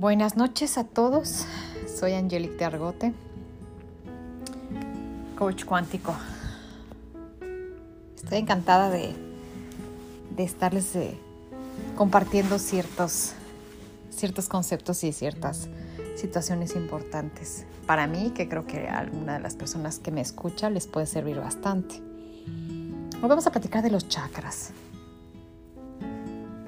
Buenas 0.00 0.34
noches 0.34 0.78
a 0.78 0.84
todos. 0.84 1.44
Soy 1.86 2.14
Angelique 2.14 2.56
de 2.56 2.64
Argote, 2.64 3.12
coach 5.36 5.66
cuántico. 5.66 6.14
Estoy 8.16 8.38
encantada 8.38 8.88
de, 8.88 9.14
de 10.34 10.42
estarles 10.42 10.96
eh, 10.96 11.18
compartiendo 11.98 12.58
ciertos, 12.58 13.32
ciertos 14.08 14.48
conceptos 14.48 15.04
y 15.04 15.12
ciertas 15.12 15.68
situaciones 16.16 16.76
importantes 16.76 17.66
para 17.86 18.06
mí, 18.06 18.30
que 18.34 18.48
creo 18.48 18.66
que 18.66 18.88
a 18.88 19.00
alguna 19.00 19.34
de 19.34 19.40
las 19.40 19.54
personas 19.54 19.98
que 19.98 20.10
me 20.10 20.22
escucha 20.22 20.70
les 20.70 20.86
puede 20.86 21.04
servir 21.04 21.36
bastante. 21.36 21.96
Hoy 21.96 23.28
vamos 23.28 23.46
a 23.46 23.52
platicar 23.52 23.82
de 23.82 23.90
los 23.90 24.08
chakras. 24.08 24.72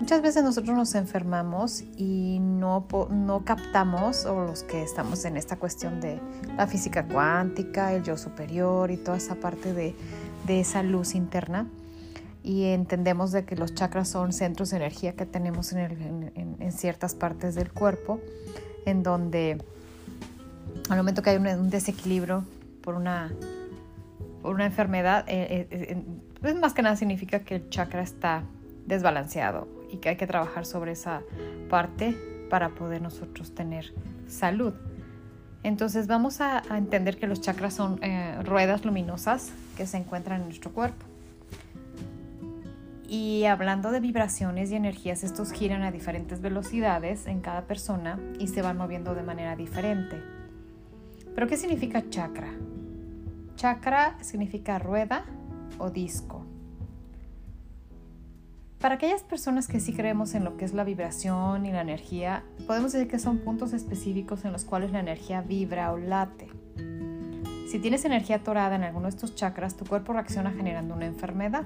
Muchas 0.02 0.20
veces 0.20 0.42
nosotros 0.42 0.76
nos 0.76 0.96
enfermamos 0.96 1.84
y 1.96 2.40
no, 2.40 2.88
no 3.08 3.44
captamos, 3.44 4.26
o 4.26 4.44
los 4.44 4.64
que 4.64 4.82
estamos 4.82 5.24
en 5.24 5.36
esta 5.36 5.60
cuestión 5.60 6.00
de 6.00 6.18
la 6.56 6.66
física 6.66 7.06
cuántica, 7.06 7.92
el 7.92 8.02
yo 8.02 8.16
superior 8.16 8.90
y 8.90 8.96
toda 8.96 9.16
esa 9.16 9.36
parte 9.36 9.72
de, 9.72 9.94
de 10.44 10.58
esa 10.58 10.82
luz 10.82 11.14
interna, 11.14 11.68
y 12.42 12.64
entendemos 12.64 13.30
de 13.30 13.44
que 13.44 13.54
los 13.54 13.76
chakras 13.76 14.08
son 14.08 14.32
centros 14.32 14.70
de 14.70 14.78
energía 14.78 15.14
que 15.14 15.24
tenemos 15.24 15.72
en, 15.72 16.32
en, 16.34 16.72
ciertas 16.72 17.14
partes 17.14 17.54
del 17.54 17.70
cuerpo, 17.70 18.18
en 18.86 19.04
donde 19.04 19.62
al 20.88 20.96
momento 20.96 21.22
que 21.22 21.30
hay 21.30 21.36
un, 21.36 21.70
desequilibrio 21.70 22.44
por 22.82 22.96
una, 22.96 23.32
por 24.42 24.52
una 24.52 24.66
enfermedad, 24.66 25.24
eh, 25.28 25.68
eh, 25.70 26.02
eh, 26.42 26.54
más 26.54 26.74
que 26.74 26.82
nada 26.82 26.96
significa 26.96 27.38
que 27.44 27.54
el 27.54 27.70
chakra 27.70 28.02
está 28.02 28.42
desbalanceado 28.84 29.80
y 29.92 29.98
que 29.98 30.08
hay 30.08 30.16
que 30.16 30.26
trabajar 30.26 30.66
sobre 30.66 30.92
esa 30.92 31.22
parte 31.70 32.16
para 32.50 32.70
poder 32.70 33.00
nosotros 33.02 33.54
tener 33.54 33.92
salud. 34.26 34.74
Entonces 35.62 36.08
vamos 36.08 36.40
a, 36.40 36.62
entender 36.76 37.18
que 37.18 37.28
los 37.28 37.40
chakras 37.40 37.74
son 37.74 38.02
eh, 38.02 38.36
ruedas 38.42 38.84
luminosas 38.84 39.52
que 39.76 39.86
se 39.86 39.98
encuentran 39.98 40.40
en 40.40 40.46
nuestro 40.48 40.72
cuerpo. 40.72 41.06
Y 43.08 43.44
hablando 43.44 43.92
de 43.92 44.00
vibraciones 44.00 44.72
y 44.72 44.74
energías, 44.74 45.22
estos 45.22 45.52
giran 45.52 45.82
a 45.82 45.92
diferentes 45.92 46.40
velocidades 46.40 47.26
en 47.26 47.40
cada 47.40 47.66
persona 47.66 48.18
y 48.38 48.48
se 48.48 48.62
van 48.62 48.78
moviendo 48.78 49.14
de 49.14 49.22
manera 49.22 49.54
diferente. 49.54 50.20
¿Pero 51.34 51.46
qué 51.46 51.58
significa 51.58 52.02
chakra? 52.08 52.48
Chakra 53.56 54.16
significa 54.22 54.78
rueda 54.78 55.24
o 55.78 55.90
disco. 55.90 56.41
Para 58.82 58.96
aquellas 58.96 59.22
personas 59.22 59.68
que 59.68 59.78
sí 59.78 59.92
creemos 59.92 60.34
en 60.34 60.42
lo 60.42 60.56
que 60.56 60.64
es 60.64 60.74
la 60.74 60.82
vibración 60.82 61.66
y 61.66 61.70
la 61.70 61.82
energía, 61.82 62.42
podemos 62.66 62.90
decir 62.92 63.06
que 63.06 63.20
son 63.20 63.38
puntos 63.38 63.72
específicos 63.74 64.44
en 64.44 64.50
los 64.50 64.64
cuales 64.64 64.90
la 64.90 64.98
energía 64.98 65.40
vibra 65.40 65.92
o 65.92 65.98
late. 65.98 66.48
Si 67.70 67.78
tienes 67.78 68.04
energía 68.04 68.36
atorada 68.36 68.74
en 68.74 68.82
alguno 68.82 69.04
de 69.04 69.10
estos 69.10 69.36
chakras, 69.36 69.76
tu 69.76 69.84
cuerpo 69.84 70.14
reacciona 70.14 70.50
generando 70.50 70.94
una 70.94 71.06
enfermedad. 71.06 71.62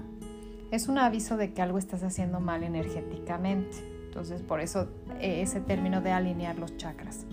Es 0.70 0.89
un 0.89 0.98
aviso 0.98 1.39
de 1.39 1.55
que 1.55 1.62
algo 1.62 1.78
estás 1.78 2.03
haciendo 2.03 2.39
mal 2.39 2.62
energéticamente. 2.62 3.78
Entonces, 4.09 4.42
por 4.42 4.61
eso 4.61 4.87
eh, 5.19 5.41
ese 5.41 5.61
término 5.61 6.03
de 6.03 6.12
alinear 6.12 6.59
los 6.59 6.77
chakras. 6.77 7.25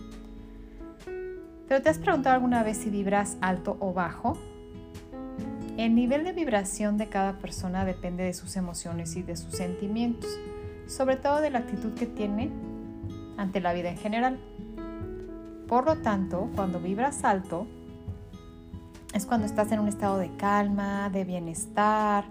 ¿Pero 1.67 1.81
te 1.81 1.89
has 1.89 1.97
preguntado 1.97 2.35
alguna 2.35 2.63
vez 2.63 2.77
si 2.77 2.89
vibras 2.89 3.37
alto 3.41 3.75
o 3.81 3.91
bajo? 3.91 4.37
El 5.77 5.95
nivel 5.95 6.23
de 6.23 6.33
vibración 6.33 6.97
de 6.97 7.09
cada 7.09 7.39
persona 7.39 7.83
depende 7.83 8.23
de 8.23 8.33
sus 8.33 8.55
emociones 8.57 9.15
y 9.15 9.23
de 9.23 9.35
sus 9.35 9.55
sentimientos, 9.55 10.29
sobre 10.85 11.15
todo 11.15 11.41
de 11.41 11.49
la 11.49 11.59
actitud 11.59 11.93
que 11.95 12.05
tiene 12.05 12.51
ante 13.37 13.59
la 13.59 13.73
vida 13.73 13.89
en 13.89 13.97
general. 13.97 14.39
Por 15.67 15.85
lo 15.85 15.95
tanto, 15.97 16.51
cuando 16.55 16.79
vibras 16.79 17.23
alto, 17.23 17.65
es 19.15 19.25
cuando 19.25 19.47
estás 19.47 19.71
en 19.71 19.79
un 19.79 19.87
estado 19.87 20.19
de 20.19 20.35
calma, 20.37 21.09
de 21.09 21.23
bienestar, 21.23 22.25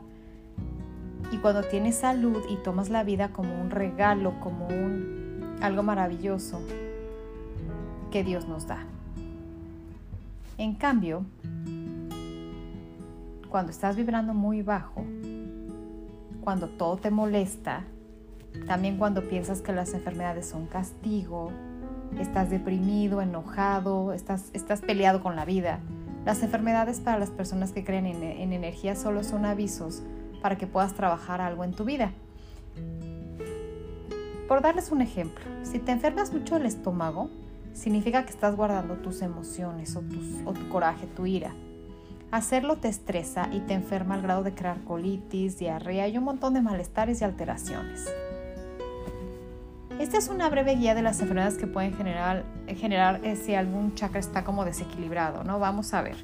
y 1.32 1.38
cuando 1.38 1.62
tienes 1.62 1.96
salud 1.96 2.44
y 2.48 2.56
tomas 2.56 2.90
la 2.90 3.02
vida 3.02 3.30
como 3.30 3.60
un 3.60 3.70
regalo, 3.70 4.38
como 4.38 4.68
un 4.68 5.56
algo 5.60 5.82
maravilloso 5.82 6.60
que 8.12 8.22
Dios 8.22 8.46
nos 8.46 8.66
da. 8.66 8.84
En 10.58 10.74
cambio, 10.74 11.24
cuando 13.52 13.70
estás 13.70 13.96
vibrando 13.96 14.32
muy 14.32 14.62
bajo, 14.62 15.04
cuando 16.40 16.70
todo 16.70 16.96
te 16.96 17.10
molesta, 17.10 17.84
también 18.66 18.96
cuando 18.96 19.28
piensas 19.28 19.60
que 19.60 19.74
las 19.74 19.92
enfermedades 19.92 20.48
son 20.48 20.66
castigo, 20.66 21.52
estás 22.18 22.48
deprimido, 22.48 23.20
enojado, 23.20 24.14
estás, 24.14 24.48
estás 24.54 24.80
peleado 24.80 25.22
con 25.22 25.36
la 25.36 25.44
vida. 25.44 25.80
Las 26.24 26.42
enfermedades 26.42 27.00
para 27.00 27.18
las 27.18 27.28
personas 27.28 27.72
que 27.72 27.84
creen 27.84 28.06
en, 28.06 28.22
en 28.22 28.54
energía 28.54 28.96
solo 28.96 29.22
son 29.22 29.44
avisos 29.44 30.02
para 30.40 30.56
que 30.56 30.66
puedas 30.66 30.94
trabajar 30.94 31.42
algo 31.42 31.62
en 31.62 31.72
tu 31.72 31.84
vida. 31.84 32.12
Por 34.48 34.62
darles 34.62 34.90
un 34.90 35.02
ejemplo, 35.02 35.44
si 35.62 35.78
te 35.78 35.92
enfermas 35.92 36.32
mucho 36.32 36.56
el 36.56 36.64
estómago, 36.64 37.28
significa 37.74 38.24
que 38.24 38.30
estás 38.30 38.56
guardando 38.56 38.94
tus 38.94 39.20
emociones 39.20 39.94
o, 39.94 40.00
tus, 40.00 40.40
o 40.46 40.54
tu 40.54 40.70
coraje, 40.70 41.06
tu 41.06 41.26
ira. 41.26 41.52
Hacerlo 42.32 42.76
te 42.76 42.88
estresa 42.88 43.50
y 43.52 43.60
te 43.60 43.74
enferma 43.74 44.14
al 44.14 44.22
grado 44.22 44.42
de 44.42 44.54
crear 44.54 44.80
colitis, 44.84 45.58
diarrea 45.58 46.08
y 46.08 46.16
un 46.16 46.24
montón 46.24 46.54
de 46.54 46.62
malestares 46.62 47.20
y 47.20 47.24
alteraciones. 47.24 48.10
Esta 50.00 50.16
es 50.16 50.28
una 50.28 50.48
breve 50.48 50.74
guía 50.74 50.94
de 50.94 51.02
las 51.02 51.20
enfermedades 51.20 51.58
que 51.58 51.66
pueden 51.66 51.94
generar, 51.94 52.46
generar 52.68 53.20
si 53.36 53.54
algún 53.54 53.94
chakra 53.94 54.18
está 54.18 54.44
como 54.44 54.64
desequilibrado, 54.64 55.44
¿no? 55.44 55.58
Vamos 55.58 55.92
a 55.92 56.00
ver. 56.00 56.16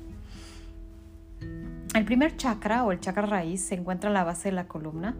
El 1.94 2.06
primer 2.06 2.38
chakra 2.38 2.84
o 2.84 2.92
el 2.92 3.00
chakra 3.00 3.26
raíz 3.26 3.60
se 3.60 3.74
encuentra 3.74 4.08
en 4.08 4.14
la 4.14 4.24
base 4.24 4.48
de 4.48 4.54
la 4.54 4.66
columna 4.66 5.14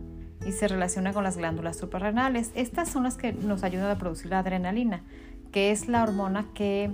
y 0.46 0.52
se 0.52 0.68
relaciona 0.68 1.12
con 1.12 1.22
las 1.22 1.36
glándulas 1.36 1.76
suprarrenales. 1.76 2.50
Estas 2.54 2.88
son 2.88 3.02
las 3.02 3.18
que 3.18 3.34
nos 3.34 3.62
ayudan 3.62 3.90
a 3.90 3.98
producir 3.98 4.30
la 4.30 4.38
adrenalina, 4.38 5.02
que 5.52 5.70
es 5.70 5.86
la 5.86 6.02
hormona 6.02 6.46
que 6.54 6.90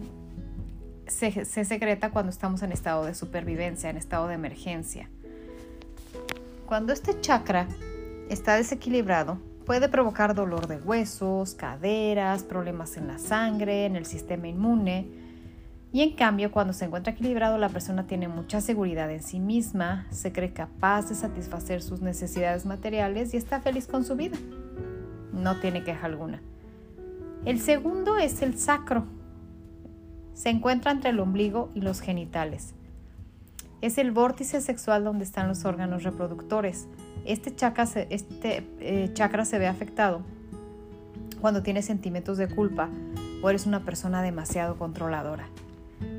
se, 1.07 1.65
secreta 1.65 2.11
cuando 2.11 2.31
estamos 2.31 2.63
en 2.63 2.73
estado 2.73 3.05
de 3.05 3.15
supervivencia, 3.15 3.91
en 3.91 3.97
estado 3.97 4.29
de 4.29 4.35
emergencia. 4.35 5.09
Cuando 6.67 6.93
este 6.93 7.21
chakra 7.21 7.69
está 8.31 8.57
desequilibrado, 8.57 9.39
puede 9.67 9.89
provocar 9.89 10.35
dolor 10.35 10.67
de 10.67 10.79
huesos, 10.79 11.55
caderas, 11.55 12.43
problemas 12.43 12.97
en 12.97 13.09
la 13.09 13.19
sangre, 13.19 13.87
en 13.87 13.97
el 13.97 14.07
sistema 14.07 14.49
inmune. 14.49 15.07
Y 15.93 16.03
en 16.03 16.17
cambio, 16.17 16.51
cuando 16.51 16.73
se 16.73 16.87
encuentra 16.87 17.13
equilibrado, 17.13 17.57
la 17.59 17.69
persona 17.69 18.07
tiene 18.07 18.27
mucha 18.27 18.61
seguridad 18.61 19.11
en 19.11 19.23
sí 19.23 19.39
misma, 19.39 20.07
se 20.11 20.33
cree 20.33 20.53
capaz 20.53 21.09
de 21.09 21.15
satisfacer 21.15 21.83
sus 21.83 22.01
necesidades 22.01 22.67
materiales 22.67 23.33
y 23.33 23.37
está 23.37 23.61
feliz 23.61 23.87
con 23.87 24.05
su 24.05 24.17
vida. 24.17 24.37
No 25.33 25.61
tiene 25.61 25.85
queja 25.85 26.07
alguna. 26.07 26.43
El 27.45 27.61
segundo 27.61 28.17
es 28.17 28.43
el 28.43 28.59
sacro, 28.59 29.05
se 30.35 30.51
encuentra 30.51 30.91
entre 30.91 31.11
el 31.11 31.21
ombligo 31.21 31.71
y 31.75 31.81
los 31.81 32.01
genitales. 32.01 32.75
Es 33.81 33.99
el 33.99 34.13
vórtice 34.13 34.61
sexual 34.61 35.05
donde 35.05 35.25
están 35.25 35.49
los 35.49 35.65
órganos 35.65 36.03
reproductores. 36.03 36.87
Este 37.25 37.55
chakra 37.55 37.87
se, 37.87 38.07
este, 38.11 38.67
eh, 38.81 39.11
chakra 39.15 39.45
se 39.45 39.59
ve 39.59 39.67
afectado 39.67 40.23
cuando 41.41 41.63
tienes 41.63 41.85
sentimientos 41.85 42.39
de 42.39 42.49
culpa 42.49 42.89
o 43.43 43.51
eres 43.51 43.67
una 43.67 43.85
persona 43.85 44.23
demasiado 44.23 44.77
controladora. 44.77 45.49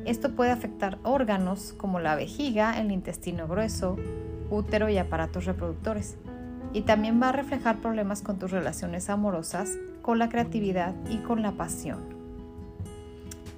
Esto 0.06 0.36
puede 0.36 0.52
afectar 0.52 1.00
órganos 1.04 1.74
como 1.78 2.00
la 2.00 2.16
vejiga, 2.16 2.80
el 2.80 2.92
intestino 2.92 3.48
grueso, 3.48 3.98
útero 4.52 4.90
y 4.90 4.98
aparatos 4.98 5.46
reproductores. 5.46 6.18
Y 6.74 6.82
también 6.82 7.22
va 7.22 7.30
a 7.30 7.32
reflejar 7.32 7.78
problemas 7.78 8.22
con 8.22 8.38
tus 8.38 8.52
relaciones 8.52 9.10
amorosas, 9.10 9.78
con 10.02 10.20
la 10.20 10.30
creatividad 10.30 10.94
y 11.10 11.18
con 11.18 11.42
la 11.42 11.54
pasión. 11.54 12.15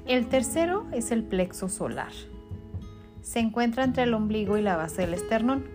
El 0.07 0.27
tercero 0.29 0.85
es 0.93 1.11
el 1.11 1.21
plexo 1.21 1.67
solar. 1.67 2.13
Se 3.21 3.39
encuentra 3.39 3.83
entre 3.83 4.03
el 4.03 4.13
ombligo 4.13 4.57
y 4.57 4.61
la 4.61 4.77
base 4.77 5.01
del 5.01 5.13
esternón. 5.13 5.65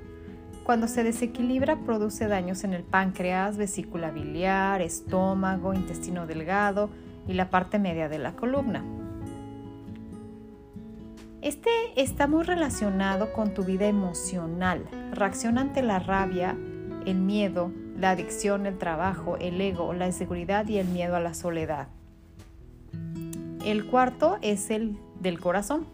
Cuando 0.64 0.88
se 0.88 1.04
desequilibra 1.04 1.80
produce 1.84 2.28
daños 2.28 2.64
en 2.64 2.72
el 2.72 2.82
páncreas, 2.82 3.58
vesícula 3.58 4.10
biliar, 4.10 4.80
estómago, 4.80 5.74
intestino 5.74 6.26
delgado 6.26 6.88
y 7.28 7.34
la 7.34 7.50
parte 7.50 7.78
media 7.78 8.08
de 8.08 8.18
la 8.18 8.32
columna. 8.34 8.82
Este 11.42 11.70
está 11.96 12.26
muy 12.26 12.44
relacionado 12.44 13.34
con 13.34 13.52
tu 13.52 13.64
vida 13.64 13.86
emocional. 13.86 14.86
Reacciona 15.12 15.60
ante 15.60 15.82
la 15.82 15.98
rabia, 15.98 16.56
el 17.04 17.16
miedo, 17.18 17.70
la 17.98 18.12
adicción, 18.12 18.64
el 18.64 18.78
trabajo, 18.78 19.36
el 19.36 19.60
ego, 19.60 19.92
la 19.92 20.06
inseguridad 20.06 20.66
y 20.68 20.78
el 20.78 20.88
miedo 20.88 21.16
a 21.16 21.20
la 21.20 21.34
soledad. 21.34 21.88
El 23.64 23.86
cuarto 23.86 24.38
es 24.42 24.70
el 24.70 24.98
del 25.20 25.40
corazón. 25.40 25.86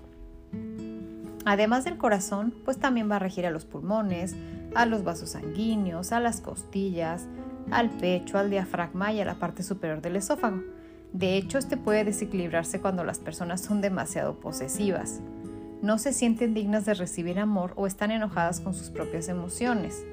Además 1.44 1.84
del 1.84 1.96
corazón, 1.96 2.54
pues 2.64 2.78
también 2.78 3.10
va 3.10 3.16
a 3.16 3.20
regir 3.20 3.46
a 3.46 3.50
los 3.50 3.64
pulmones, 3.64 4.36
a 4.74 4.86
los 4.86 5.04
vasos 5.04 5.30
sanguíneos, 5.30 6.12
a 6.12 6.20
las 6.20 6.40
costillas, 6.40 7.26
al 7.70 7.90
pecho, 7.90 8.38
al 8.38 8.50
diafragma 8.50 9.12
y 9.12 9.20
a 9.20 9.24
la 9.24 9.38
parte 9.38 9.62
superior 9.62 10.00
del 10.00 10.16
esófago. 10.16 10.62
De 11.12 11.36
hecho, 11.36 11.58
este 11.58 11.76
puede 11.76 12.04
desequilibrarse 12.04 12.80
cuando 12.80 13.04
las 13.04 13.18
personas 13.18 13.60
son 13.60 13.80
demasiado 13.80 14.40
posesivas, 14.40 15.20
no 15.80 15.98
se 15.98 16.12
sienten 16.12 16.54
dignas 16.54 16.84
de 16.86 16.94
recibir 16.94 17.38
amor 17.38 17.72
o 17.76 17.86
están 17.86 18.10
enojadas 18.10 18.60
con 18.60 18.74
sus 18.74 18.90
propias 18.90 19.28
emociones. 19.28 20.04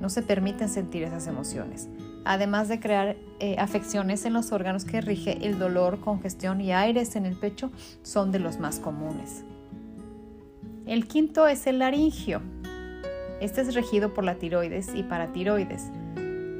No 0.00 0.08
se 0.08 0.22
permiten 0.22 0.70
sentir 0.70 1.02
esas 1.02 1.26
emociones. 1.26 1.88
Además 2.24 2.68
de 2.68 2.80
crear 2.80 3.16
eh, 3.38 3.56
afecciones 3.58 4.24
en 4.24 4.34
los 4.34 4.52
órganos 4.52 4.84
que 4.84 5.00
rige, 5.00 5.46
el 5.46 5.58
dolor, 5.58 6.00
congestión 6.00 6.60
y 6.60 6.72
aires 6.72 7.16
en 7.16 7.26
el 7.26 7.36
pecho 7.36 7.70
son 8.02 8.30
de 8.30 8.38
los 8.38 8.58
más 8.58 8.78
comunes. 8.78 9.44
El 10.86 11.06
quinto 11.06 11.46
es 11.46 11.66
el 11.66 11.78
laringio. 11.78 12.42
Este 13.40 13.62
es 13.62 13.74
regido 13.74 14.12
por 14.12 14.24
la 14.24 14.34
tiroides 14.34 14.94
y 14.94 15.02
paratiroides. 15.02 15.90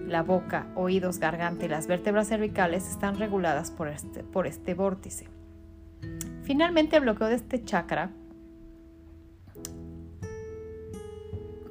La 0.06 0.22
boca, 0.22 0.66
oídos, 0.74 1.18
garganta 1.18 1.66
y 1.66 1.68
las 1.68 1.86
vértebras 1.86 2.28
cervicales 2.28 2.88
están 2.88 3.18
reguladas 3.18 3.70
por 3.70 3.88
este, 3.88 4.24
por 4.24 4.46
este 4.46 4.74
vórtice. 4.74 5.28
Finalmente, 6.42 6.96
el 6.96 7.02
bloqueo 7.02 7.28
de 7.28 7.34
este 7.34 7.62
chakra 7.62 8.10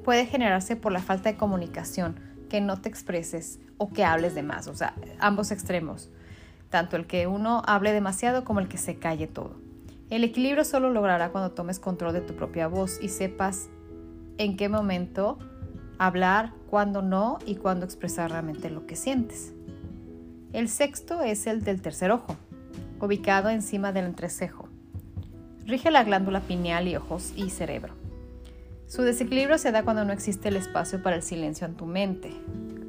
puede 0.04 0.26
generarse 0.26 0.76
por 0.76 0.92
la 0.92 1.00
falta 1.00 1.30
de 1.30 1.36
comunicación, 1.36 2.16
que 2.50 2.60
no 2.60 2.82
te 2.82 2.90
expreses 2.90 3.58
o 3.78 3.88
que 3.88 4.04
hables 4.04 4.34
de 4.34 4.42
más, 4.42 4.66
o 4.66 4.74
sea, 4.74 4.94
ambos 5.18 5.50
extremos, 5.50 6.10
tanto 6.68 6.96
el 6.96 7.06
que 7.06 7.26
uno 7.26 7.62
hable 7.64 7.94
demasiado 7.94 8.44
como 8.44 8.60
el 8.60 8.68
que 8.68 8.76
se 8.76 8.96
calle 8.98 9.26
todo. 9.26 9.56
El 10.10 10.24
equilibrio 10.24 10.64
solo 10.64 10.90
logrará 10.90 11.30
cuando 11.30 11.52
tomes 11.52 11.78
control 11.78 12.12
de 12.12 12.20
tu 12.20 12.34
propia 12.34 12.66
voz 12.66 12.98
y 13.00 13.08
sepas 13.08 13.70
en 14.36 14.56
qué 14.56 14.68
momento 14.68 15.38
hablar, 15.98 16.52
cuándo 16.68 17.00
no 17.00 17.38
y 17.46 17.54
cuándo 17.54 17.86
expresar 17.86 18.30
realmente 18.30 18.70
lo 18.70 18.86
que 18.86 18.96
sientes. 18.96 19.54
El 20.52 20.68
sexto 20.68 21.22
es 21.22 21.46
el 21.46 21.62
del 21.62 21.80
tercer 21.80 22.10
ojo, 22.10 22.36
ubicado 23.00 23.50
encima 23.50 23.92
del 23.92 24.06
entrecejo. 24.06 24.68
Rige 25.64 25.90
la 25.92 26.02
glándula 26.02 26.40
pineal 26.40 26.88
y 26.88 26.96
ojos 26.96 27.32
y 27.36 27.50
cerebro. 27.50 27.99
Su 28.90 29.02
desequilibrio 29.02 29.56
se 29.56 29.70
da 29.70 29.84
cuando 29.84 30.04
no 30.04 30.12
existe 30.12 30.48
el 30.48 30.56
espacio 30.56 31.00
para 31.00 31.14
el 31.14 31.22
silencio 31.22 31.64
en 31.64 31.76
tu 31.76 31.86
mente. 31.86 32.32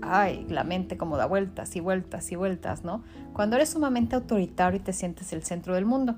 Ay, 0.01 0.47
la 0.49 0.63
mente 0.63 0.97
como 0.97 1.15
da 1.15 1.27
vueltas 1.27 1.75
y 1.75 1.79
vueltas 1.79 2.31
y 2.31 2.35
vueltas, 2.35 2.83
¿no? 2.83 3.03
Cuando 3.33 3.55
eres 3.55 3.69
sumamente 3.69 4.15
autoritario 4.15 4.79
y 4.79 4.83
te 4.83 4.93
sientes 4.93 5.31
el 5.31 5.43
centro 5.43 5.75
del 5.75 5.85
mundo. 5.85 6.15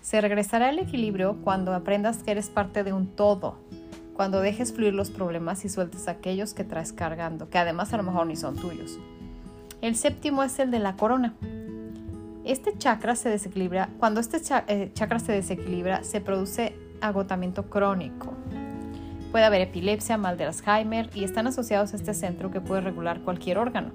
Se 0.00 0.20
regresará 0.20 0.70
el 0.70 0.78
equilibrio 0.78 1.38
cuando 1.42 1.74
aprendas 1.74 2.18
que 2.18 2.30
eres 2.30 2.50
parte 2.50 2.84
de 2.84 2.92
un 2.92 3.08
todo, 3.16 3.58
cuando 4.14 4.40
dejes 4.40 4.72
fluir 4.72 4.94
los 4.94 5.10
problemas 5.10 5.64
y 5.64 5.70
sueltes 5.70 6.06
aquellos 6.06 6.54
que 6.54 6.62
traes 6.62 6.92
cargando, 6.92 7.50
que 7.50 7.58
además 7.58 7.92
a 7.92 7.96
lo 7.96 8.04
mejor 8.04 8.28
ni 8.28 8.36
son 8.36 8.54
tuyos. 8.54 8.96
El 9.80 9.96
séptimo 9.96 10.44
es 10.44 10.56
el 10.60 10.70
de 10.70 10.78
la 10.78 10.94
corona. 10.94 11.34
Este 12.44 12.78
chakra 12.78 13.16
se 13.16 13.28
desequilibra, 13.28 13.88
cuando 13.98 14.20
este 14.20 14.40
eh, 14.68 14.92
chakra 14.94 15.18
se 15.18 15.32
desequilibra, 15.32 16.04
se 16.04 16.20
produce 16.20 16.78
agotamiento 17.00 17.68
crónico, 17.68 18.32
Puede 19.36 19.44
haber 19.44 19.60
epilepsia, 19.60 20.16
mal 20.16 20.38
de 20.38 20.44
Alzheimer 20.44 21.10
y 21.14 21.22
están 21.22 21.46
asociados 21.46 21.92
a 21.92 21.96
este 21.96 22.14
centro 22.14 22.50
que 22.50 22.62
puede 22.62 22.80
regular 22.80 23.20
cualquier 23.20 23.58
órgano. 23.58 23.90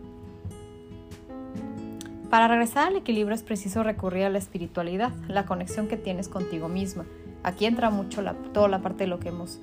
Para 2.30 2.48
regresar 2.48 2.90
al 2.90 2.98
equilibrio 2.98 3.34
es 3.34 3.42
preciso 3.42 3.82
recurrir 3.82 4.26
a 4.26 4.30
la 4.30 4.38
espiritualidad, 4.38 5.12
la 5.28 5.48
conexión 5.48 5.88
que 5.88 5.98
tienes 5.98 6.30
contigo 6.30 6.68
misma. 6.68 7.06
Aquí 7.42 7.66
entra 7.66 7.90
mucho 7.90 8.22
toda 8.54 8.68
la 8.68 8.84
parte 8.84 9.06
de 9.06 9.08
lo 9.08 9.20
que 9.20 9.30
hemos 9.30 9.60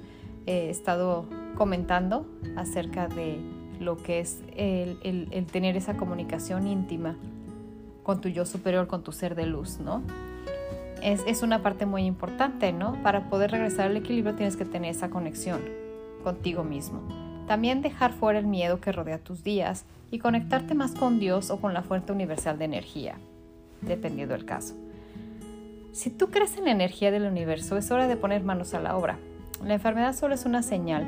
eh, 0.47 0.69
estado 0.69 1.27
comentando 1.57 2.27
acerca 2.57 3.07
de 3.07 3.39
lo 3.79 3.99
que 3.99 4.19
es 4.19 4.41
el 4.57 5.47
tener 5.53 5.77
esa 5.77 5.97
comunicación 5.97 6.67
íntima 6.67 7.15
con 8.03 8.21
tu 8.21 8.29
yo 8.29 8.47
superior, 8.47 8.89
con 8.89 9.05
tu 9.05 9.13
ser 9.13 9.37
de 9.37 9.47
luz, 9.47 9.79
¿no? 9.79 10.03
Es, 11.03 11.43
una 11.43 11.63
parte 11.63 11.87
muy 11.87 12.05
importante, 12.05 12.73
¿no? 12.73 13.01
Para 13.03 13.29
poder 13.29 13.51
regresar 13.51 13.87
al 13.87 13.97
equilibrio 13.97 14.35
tienes 14.35 14.57
que 14.57 14.65
tener 14.65 14.91
esa 14.91 15.11
conexión 15.11 15.61
contigo 16.23 16.65
mismo. 16.65 17.03
También 17.47 17.83
dejar 17.83 18.13
fuera 18.13 18.39
el 18.39 18.47
miedo 18.47 18.81
que 18.81 18.93
rodea 18.93 19.19
tus 19.19 19.43
días 19.43 19.85
y 20.11 20.19
conectarte 20.19 20.75
más 20.75 20.93
con 20.93 21.19
Dios 21.19 21.51
o 21.51 21.61
con 21.61 21.75
la 21.75 21.83
fuente 21.83 22.13
universal 22.13 22.59
de 22.59 22.67
energía, 22.67 23.17
dependiendo 23.83 24.35
del 24.35 24.45
caso. 24.45 24.75
Si 25.93 26.11
tú 26.11 26.31
crees 26.31 26.57
en 26.57 26.65
la 26.65 26.71
energía 26.71 27.11
del 27.11 27.25
universo, 27.25 27.77
es 27.77 27.91
hora 27.91 28.07
de 28.07 28.17
poner 28.17 28.43
manos 28.43 28.75
a 28.75 28.81
la 28.81 28.97
obra. 28.97 29.19
La 29.65 29.75
enfermedad 29.75 30.15
solo 30.15 30.35
es 30.35 30.45
una 30.45 30.63
señal 30.63 31.07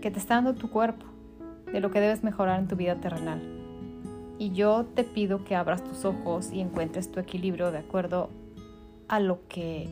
que 0.00 0.10
te 0.10 0.18
está 0.18 0.34
dando 0.34 0.54
tu 0.54 0.70
cuerpo 0.70 1.06
de 1.72 1.80
lo 1.80 1.90
que 1.90 2.00
debes 2.00 2.22
mejorar 2.22 2.60
en 2.60 2.68
tu 2.68 2.76
vida 2.76 2.96
terrenal. 2.96 3.40
Y 4.38 4.50
yo 4.52 4.84
te 4.84 5.02
pido 5.02 5.44
que 5.44 5.56
abras 5.56 5.82
tus 5.82 6.04
ojos 6.04 6.52
y 6.52 6.60
encuentres 6.60 7.10
tu 7.10 7.18
equilibrio 7.18 7.72
de 7.72 7.78
acuerdo 7.78 8.30
a 9.08 9.20
lo 9.20 9.46
que 9.48 9.88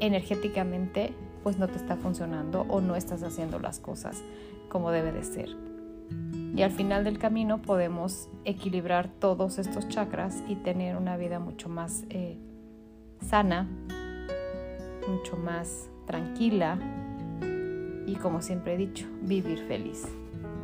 energéticamente 0.00 1.12
pues 1.42 1.58
no 1.58 1.68
te 1.68 1.76
está 1.76 1.96
funcionando 1.96 2.62
o 2.68 2.80
no 2.80 2.96
estás 2.96 3.22
haciendo 3.22 3.58
las 3.58 3.78
cosas 3.78 4.22
como 4.68 4.90
debe 4.90 5.12
de 5.12 5.24
ser. 5.24 5.48
Y 6.56 6.62
al 6.62 6.70
final 6.70 7.04
del 7.04 7.18
camino 7.18 7.60
podemos 7.60 8.28
equilibrar 8.44 9.08
todos 9.08 9.58
estos 9.58 9.88
chakras 9.88 10.42
y 10.48 10.56
tener 10.56 10.96
una 10.96 11.16
vida 11.16 11.38
mucho 11.38 11.68
más 11.68 12.04
eh, 12.08 12.38
sana, 13.20 13.68
mucho 15.08 15.36
más 15.36 15.88
tranquila 16.06 16.78
y 18.06 18.14
como 18.16 18.40
siempre 18.40 18.74
he 18.74 18.76
dicho, 18.78 19.06
vivir 19.22 19.58
feliz 19.66 20.06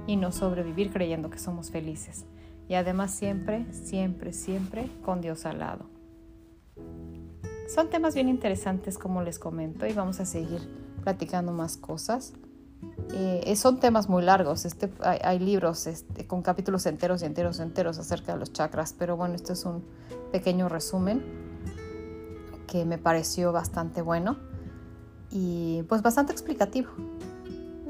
y 0.07 0.17
no 0.17 0.33
sobrevivir 0.33 0.91
creyendo 0.91 1.31
que 1.31 1.39
somos 1.39 1.71
felices. 1.71 2.25
Y 2.69 2.75
además 2.75 3.13
siempre, 3.13 3.67
siempre, 3.73 4.33
siempre 4.33 4.89
con 5.05 5.21
Dios 5.21 5.45
al 5.45 5.59
lado. 5.59 5.92
Son 7.73 7.89
temas 7.89 8.15
bien 8.15 8.29
interesantes 8.29 8.99
como 8.99 9.23
les 9.23 9.39
comento 9.39 9.87
y 9.87 9.95
vamos 9.95 10.21
a 10.21 10.27
seguir 10.27 10.61
platicando 11.05 11.53
más 11.53 11.79
cosas. 11.79 12.35
Eh, 13.15 13.57
son 13.57 13.81
temas 13.81 14.11
muy 14.11 14.23
largos, 14.23 14.67
este, 14.67 14.91
hay, 15.01 15.39
libros 15.39 15.87
este, 15.87 16.27
con 16.27 16.43
capítulos 16.43 16.85
enteros 16.85 17.23
y 17.23 17.25
enteros 17.25 17.61
enteros 17.61 17.99
acerca 17.99 18.35
de 18.35 18.41
los 18.41 18.53
chakras, 18.53 18.95
pero 18.99 19.17
bueno, 19.17 19.37
este 19.37 19.55
es 19.55 19.65
un 19.65 19.85
pequeño 20.33 20.69
resumen 20.69 21.23
que 22.67 22.85
me 22.85 22.99
pareció 22.99 23.53
bastante 23.53 24.03
bueno 24.03 24.37
y 25.31 25.83
pues 25.85 26.03
bastante 26.03 26.33
explicativo. 26.33 26.91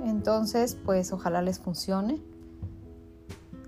Entonces, 0.04 0.76
pues 0.84 1.12
ojalá 1.12 1.42
les 1.42 1.58
funcione. 1.58 2.20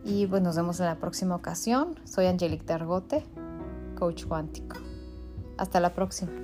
Y 0.05 0.27
pues 0.29 0.43
nos 0.43 0.55
vemos 0.55 0.79
en 0.79 0.87
la 0.87 0.97
próxima 0.97 1.35
ocasión. 1.35 1.99
Soy 2.05 2.27
Angelique 2.27 2.67
Dargote, 2.67 3.25
coach 3.99 4.27
cuántico. 4.27 4.77
Hasta 5.57 5.81
la 5.81 5.95
próxima. 5.95 6.44